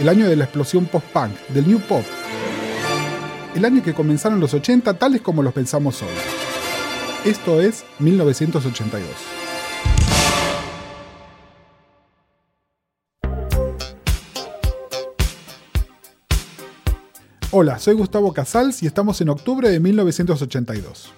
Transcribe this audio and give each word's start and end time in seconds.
El 0.00 0.08
año 0.08 0.28
de 0.28 0.36
la 0.36 0.44
explosión 0.44 0.86
post-punk, 0.86 1.36
del 1.48 1.68
new 1.68 1.80
pop. 1.80 2.04
El 3.54 3.64
año 3.64 3.82
que 3.82 3.94
comenzaron 3.94 4.40
los 4.40 4.54
80 4.54 4.94
tales 4.94 5.20
como 5.20 5.42
los 5.42 5.52
pensamos 5.52 6.02
hoy. 6.02 6.08
Esto 7.24 7.60
es 7.60 7.84
1982. 7.98 9.08
Hola, 17.50 17.78
soy 17.78 17.94
Gustavo 17.94 18.32
Casals 18.32 18.82
y 18.82 18.86
estamos 18.86 19.20
en 19.20 19.28
octubre 19.28 19.68
de 19.68 19.78
1982. 19.78 21.12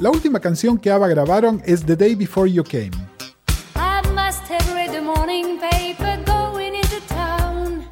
La 0.00 0.10
última 0.10 0.40
canción 0.40 0.78
que 0.78 0.90
ABBA 0.90 1.08
grabaron 1.08 1.62
es 1.64 1.84
The 1.84 1.94
Day 1.94 2.14
Before 2.16 2.50
You 2.50 2.64
Came. 2.64 2.90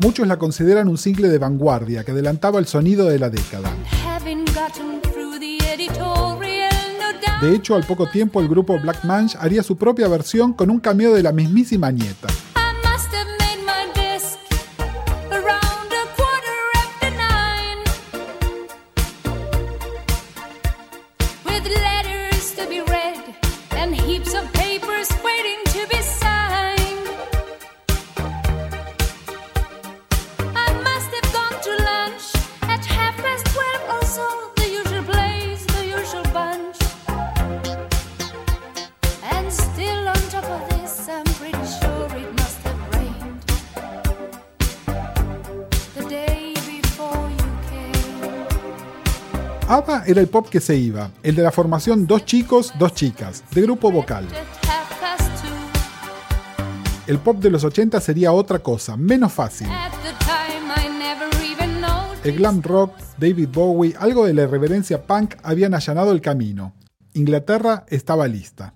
Muchos 0.00 0.26
la 0.26 0.38
consideran 0.38 0.88
un 0.88 0.98
single 0.98 1.28
de 1.28 1.38
vanguardia 1.38 2.02
que 2.02 2.10
adelantaba 2.10 2.58
el 2.58 2.66
sonido 2.66 3.06
de 3.06 3.18
la 3.18 3.30
década. 3.30 3.70
De 7.40 7.54
hecho, 7.54 7.74
al 7.76 7.84
poco 7.84 8.08
tiempo 8.08 8.40
el 8.40 8.48
grupo 8.48 8.78
Black 8.80 9.04
Manch 9.04 9.36
haría 9.36 9.62
su 9.62 9.76
propia 9.76 10.08
versión 10.08 10.52
con 10.52 10.70
un 10.70 10.80
cameo 10.80 11.14
de 11.14 11.22
la 11.22 11.32
mismísima 11.32 11.90
nieta. 11.90 12.28
Era 50.10 50.20
el 50.20 50.28
pop 50.28 50.48
que 50.48 50.60
se 50.60 50.76
iba, 50.76 51.10
el 51.22 51.34
de 51.34 51.42
la 51.42 51.52
formación 51.52 52.06
dos 52.06 52.24
chicos, 52.24 52.72
dos 52.78 52.94
chicas, 52.94 53.44
de 53.52 53.62
grupo 53.62 53.90
vocal. 53.90 54.26
El 57.06 57.18
pop 57.18 57.38
de 57.38 57.50
los 57.50 57.64
80 57.64 58.00
sería 58.00 58.32
otra 58.32 58.58
cosa, 58.60 58.96
menos 58.96 59.32
fácil. 59.32 59.68
El 62.22 62.36
glam 62.36 62.62
rock, 62.62 62.92
David 63.18 63.48
Bowie, 63.52 63.94
algo 63.98 64.26
de 64.26 64.34
la 64.34 64.42
irreverencia 64.42 65.02
punk 65.02 65.34
habían 65.42 65.74
allanado 65.74 66.12
el 66.12 66.20
camino. 66.20 66.74
Inglaterra 67.14 67.84
estaba 67.88 68.28
lista. 68.28 68.74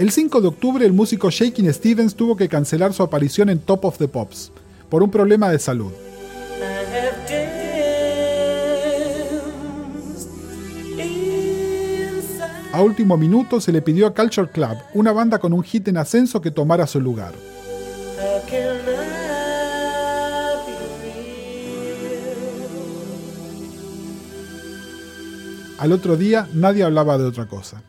El 0.00 0.10
5 0.10 0.40
de 0.40 0.48
octubre 0.48 0.86
el 0.86 0.94
músico 0.94 1.28
Shakin' 1.28 1.70
Stevens 1.74 2.14
tuvo 2.14 2.34
que 2.34 2.48
cancelar 2.48 2.94
su 2.94 3.02
aparición 3.02 3.50
en 3.50 3.58
Top 3.58 3.84
of 3.84 3.98
the 3.98 4.08
Pops 4.08 4.50
por 4.88 5.02
un 5.02 5.10
problema 5.10 5.50
de 5.50 5.58
salud. 5.58 5.92
A 12.72 12.80
último 12.80 13.18
minuto 13.18 13.60
se 13.60 13.72
le 13.72 13.82
pidió 13.82 14.06
a 14.06 14.14
Culture 14.14 14.48
Club, 14.48 14.78
una 14.94 15.12
banda 15.12 15.38
con 15.38 15.52
un 15.52 15.62
hit 15.62 15.86
en 15.88 15.98
ascenso, 15.98 16.40
que 16.40 16.50
tomara 16.50 16.86
su 16.86 16.98
lugar. 16.98 17.34
Al 25.76 25.92
otro 25.92 26.16
día 26.16 26.48
nadie 26.54 26.84
hablaba 26.84 27.18
de 27.18 27.24
otra 27.24 27.44
cosa. 27.44 27.82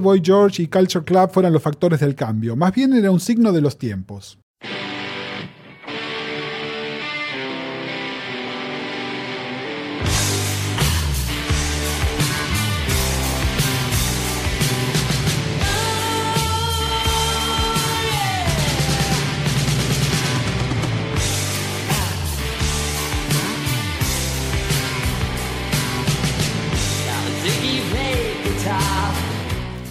Boy 0.00 0.20
George 0.24 0.62
y 0.62 0.66
Culture 0.66 1.04
Club 1.04 1.30
fueran 1.30 1.52
los 1.52 1.62
factores 1.62 2.00
del 2.00 2.14
cambio, 2.14 2.56
más 2.56 2.74
bien 2.74 2.92
era 2.94 3.10
un 3.10 3.20
signo 3.20 3.52
de 3.52 3.60
los 3.60 3.78
tiempos. 3.78 4.38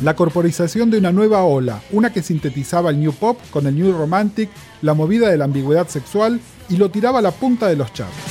La 0.01 0.16
corporización 0.16 0.90
de 0.90 0.98
una 0.98 1.12
nueva 1.12 1.44
ola, 1.44 1.81
una 1.92 2.12
que 2.12 2.22
sintetizaba 2.22 2.90
el 2.90 3.00
New 3.00 3.13
Pop 3.13 3.38
con 3.51 3.68
el 3.68 3.75
New 3.75 3.92
Romantic, 3.92 4.50
la 4.81 4.94
movida 4.94 5.30
de 5.30 5.38
la 5.38 5.46
ambigüedad 5.46 5.88
sexual 5.88 6.40
y 6.69 6.78
lo 6.78 6.90
tiraba 6.90 7.19
a 7.19 7.22
la 7.22 7.31
punta 7.31 7.68
de 7.68 7.75
los 7.75 7.92
charts. 7.94 8.29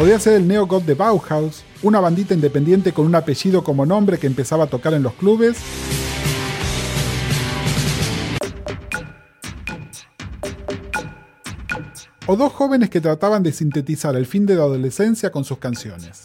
Podía 0.00 0.18
ser 0.18 0.32
el 0.32 0.48
neogoth 0.48 0.84
de 0.84 0.94
Bauhaus, 0.94 1.62
una 1.82 2.00
bandita 2.00 2.32
independiente 2.32 2.94
con 2.94 3.04
un 3.04 3.14
apellido 3.14 3.62
como 3.62 3.84
nombre 3.84 4.16
que 4.16 4.26
empezaba 4.26 4.64
a 4.64 4.66
tocar 4.66 4.94
en 4.94 5.02
los 5.02 5.12
clubes. 5.12 5.58
O 12.26 12.34
dos 12.34 12.50
jóvenes 12.50 12.88
que 12.88 13.02
trataban 13.02 13.42
de 13.42 13.52
sintetizar 13.52 14.16
el 14.16 14.24
fin 14.24 14.46
de 14.46 14.54
la 14.54 14.62
adolescencia 14.62 15.30
con 15.30 15.44
sus 15.44 15.58
canciones. 15.58 16.22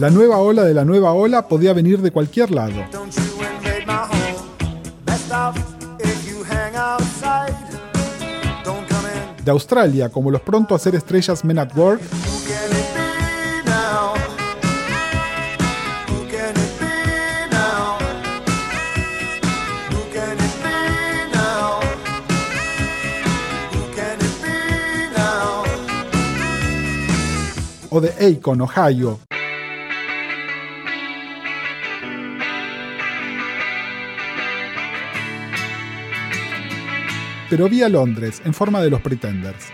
La 0.00 0.08
nueva 0.08 0.38
ola 0.38 0.64
de 0.64 0.72
la 0.72 0.86
nueva 0.86 1.12
ola 1.12 1.46
podía 1.46 1.74
venir 1.74 2.00
de 2.00 2.10
cualquier 2.10 2.50
lado. 2.50 2.72
De 9.44 9.50
Australia, 9.50 10.08
como 10.08 10.30
los 10.30 10.40
pronto 10.40 10.74
a 10.74 10.78
ser 10.78 10.94
estrellas 10.94 11.44
Men 11.44 11.58
at 11.58 11.76
Work, 11.76 12.00
o 27.90 28.00
de 28.00 28.34
Akon, 28.38 28.62
Ohio. 28.62 29.20
pero 37.50 37.68
vía 37.68 37.88
Londres, 37.88 38.40
en 38.44 38.54
forma 38.54 38.80
de 38.80 38.90
los 38.90 39.00
Pretenders. 39.02 39.66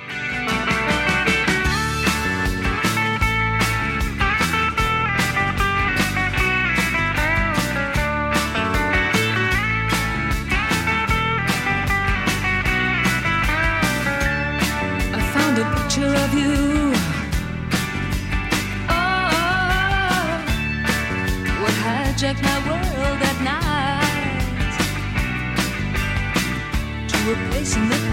Jackson. 27.66 28.05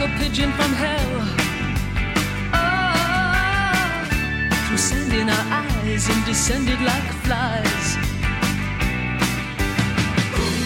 like 0.00 0.10
a 0.10 0.18
pigeon 0.18 0.52
from 0.52 0.72
hell. 0.72 1.22
Oh, 2.54 4.04
through 4.66 4.76
sand 4.76 5.12
in 5.12 5.28
our 5.28 5.46
eyes 5.50 6.08
and 6.08 6.24
descended 6.24 6.80
like 6.80 7.12
flies. 7.24 7.96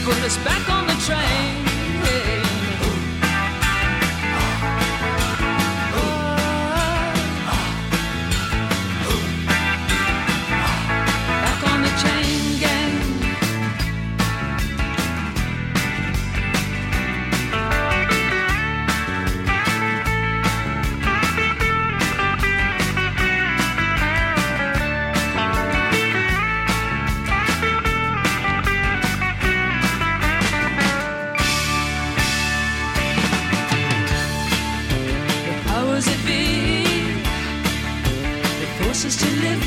Put 0.05 0.23
us 0.25 0.37
back 0.39 0.69
on 0.69 0.87
the 0.87 0.95
train. 1.07 1.72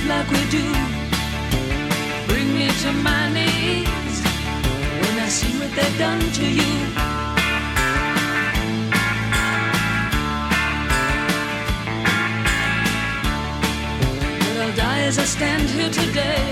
like 0.07 0.29
we 0.29 0.43
do. 0.49 0.65
Bring 2.27 2.53
me 2.53 2.67
to 2.83 2.91
my 3.09 3.23
knees 3.33 4.15
when 5.01 5.15
I 5.19 5.27
see 5.27 5.51
what 5.59 5.71
they've 5.75 5.97
done 5.97 6.19
to 6.39 6.45
you. 6.59 6.73
But 14.45 14.57
I'll 14.63 14.75
die 14.75 15.01
as 15.09 15.17
I 15.17 15.25
stand 15.25 15.69
here 15.69 15.89
today, 15.89 16.43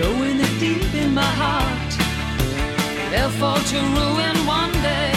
knowing 0.00 0.40
it 0.40 0.54
deep 0.58 0.94
in 0.94 1.12
my 1.14 1.32
heart. 1.42 1.92
They'll 3.10 3.36
fall 3.40 3.60
to 3.72 3.78
ruin 3.98 4.36
one 4.46 4.72
day 4.90 5.12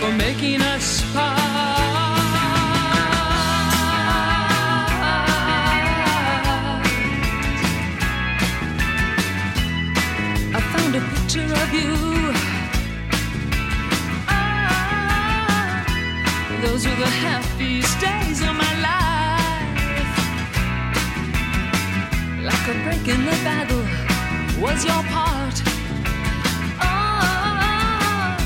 for 0.00 0.12
making 0.12 0.60
us 0.62 1.02
part. 1.12 1.45
Those 16.62 16.86
were 16.86 16.96
the 16.96 17.06
happiest 17.06 18.00
days 18.00 18.40
of 18.40 18.54
my 18.54 18.74
life. 18.88 20.16
Like 22.42 22.68
a 22.68 22.74
break 22.84 23.06
in 23.08 23.24
the 23.24 23.36
battle 23.44 23.84
was 24.60 24.84
your 24.84 25.02
part. 25.14 25.62
Oh, 26.80 28.36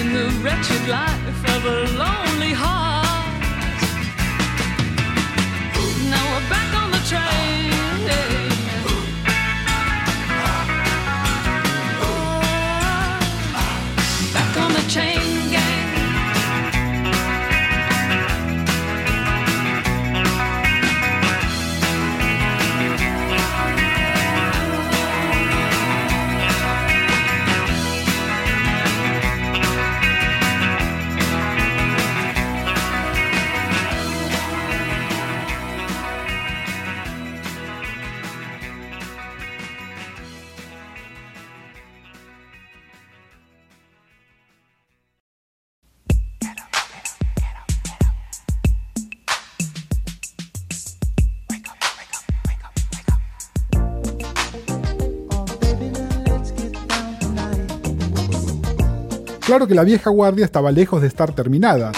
in 0.00 0.12
the 0.12 0.28
wretched 0.42 0.88
life 0.88 1.44
of 1.54 1.64
a 1.64 1.78
lonely 2.02 2.52
heart. 2.52 3.42
Now 6.10 6.24
we're 6.32 6.48
back 6.48 6.74
on 6.74 6.90
the 6.90 7.02
train. 7.06 7.87
Claro 59.48 59.66
que 59.66 59.74
la 59.74 59.82
vieja 59.82 60.10
guardia 60.10 60.44
estaba 60.44 60.70
lejos 60.70 61.00
de 61.00 61.08
estar 61.08 61.32
terminada. 61.32 61.90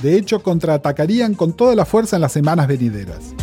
De 0.00 0.16
hecho, 0.16 0.40
contraatacarían 0.40 1.34
con 1.34 1.52
toda 1.52 1.74
la 1.74 1.84
fuerza 1.84 2.14
en 2.14 2.22
las 2.22 2.30
semanas 2.30 2.68
venideras. 2.68 3.34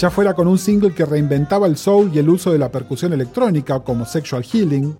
Ya 0.00 0.08
fuera 0.08 0.32
con 0.32 0.48
un 0.48 0.56
single 0.56 0.94
que 0.94 1.04
reinventaba 1.04 1.66
el 1.66 1.76
soul 1.76 2.10
y 2.14 2.18
el 2.18 2.30
uso 2.30 2.50
de 2.50 2.58
la 2.58 2.72
percusión 2.72 3.12
electrónica 3.12 3.80
como 3.80 4.06
Sexual 4.06 4.42
Healing, 4.42 4.96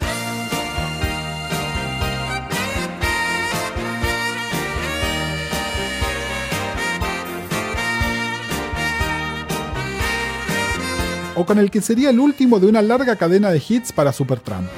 o 11.34 11.46
con 11.46 11.58
el 11.58 11.70
que 11.70 11.80
sería 11.80 12.10
el 12.10 12.20
último 12.20 12.60
de 12.60 12.66
una 12.66 12.82
larga 12.82 13.16
cadena 13.16 13.50
de 13.50 13.62
hits 13.66 13.92
para 13.92 14.12
Supertramp. 14.12 14.68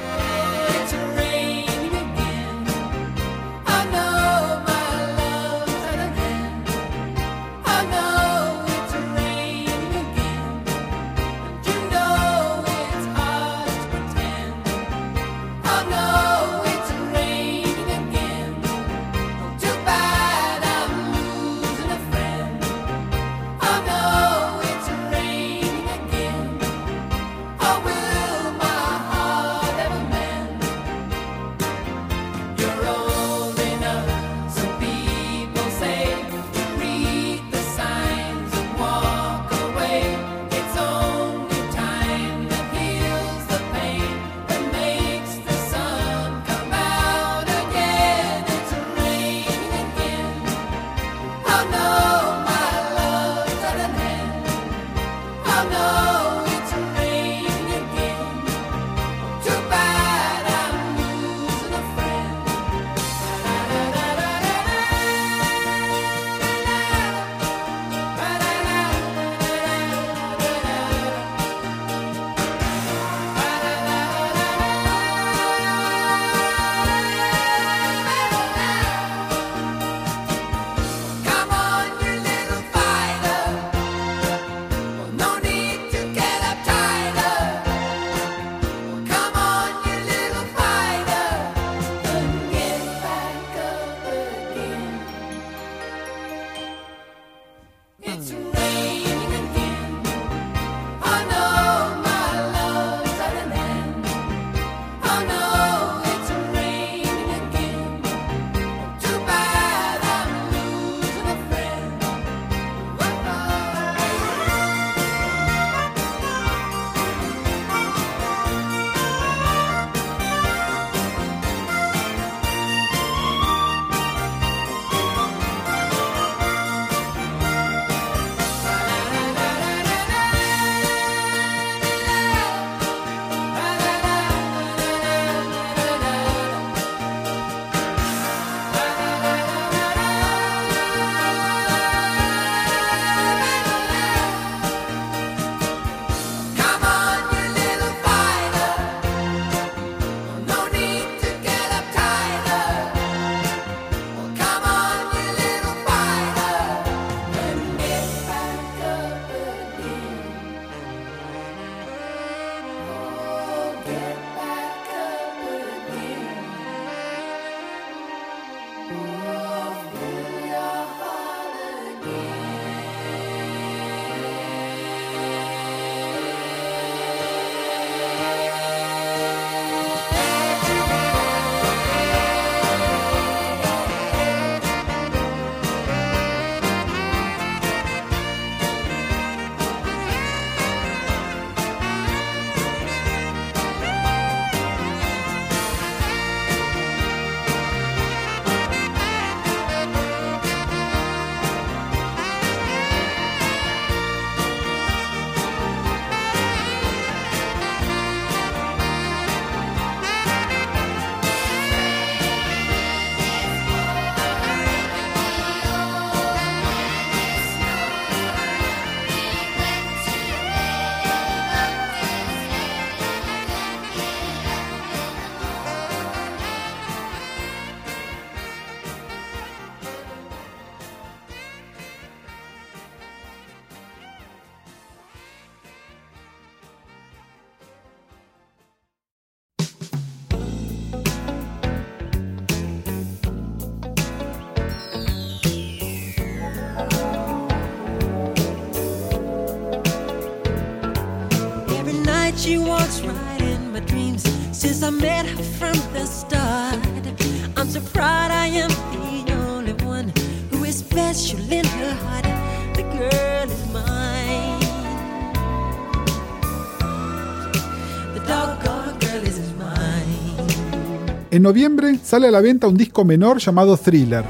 En 271.33 271.42
noviembre 271.42 271.99
sale 272.05 272.29
a 272.29 272.31
la 272.31 272.42
venta 272.42 272.66
un 272.66 272.77
disco 272.77 273.07
menor 273.07 273.38
llamado 273.38 273.75
Thriller. 273.79 274.23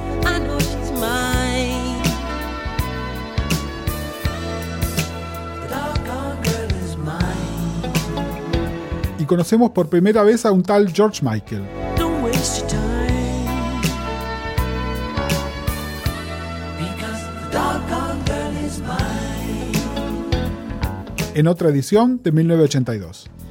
Y 9.19 9.25
conocemos 9.25 9.73
por 9.73 9.89
primera 9.89 10.23
vez 10.23 10.47
a 10.47 10.53
un 10.53 10.63
tal 10.63 10.93
George 10.93 11.25
Michael. 11.25 11.65
En 21.35 21.49
otra 21.49 21.69
edición 21.71 22.21
de 22.23 22.31
1982. 22.31 23.42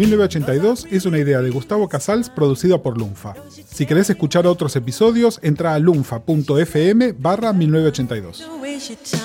1982 0.00 0.86
es 0.90 1.04
una 1.04 1.18
idea 1.18 1.42
de 1.42 1.50
Gustavo 1.50 1.86
Casals 1.86 2.30
producida 2.30 2.78
por 2.78 2.96
Lunfa. 2.96 3.34
Si 3.70 3.84
querés 3.84 4.08
escuchar 4.08 4.46
otros 4.46 4.74
episodios, 4.76 5.38
entra 5.42 5.74
a 5.74 5.78
lunfa.fm 5.78 7.12
barra 7.18 7.52
1982. 7.52 8.38
Don't 8.38 8.62
waste 8.62 8.94
your 8.94 8.98
time. 9.02 9.20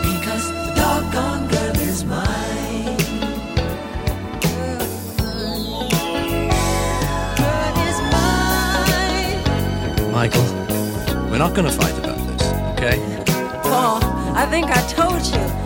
Because 0.00 0.46
the 0.52 0.74
doggone 0.76 1.48
girl 1.48 1.76
is 1.82 2.04
mine. 2.04 2.96
Girl 7.36 7.74
is 7.88 7.98
mine. 8.12 9.42
Michael, 10.12 10.44
we're 11.30 11.38
not 11.38 11.52
gonna 11.52 11.72
fight 11.72 11.98
about 11.98 12.16
this, 12.28 12.46
okay? 12.74 13.00
Paul, 13.64 13.98
I 14.36 14.46
think 14.48 14.70
I 14.70 14.80
told 14.94 15.26
you. 15.26 15.65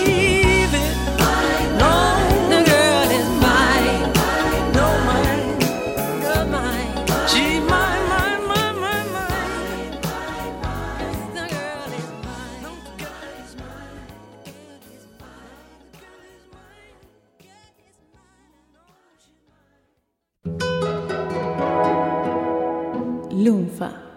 forever. 23.81 24.10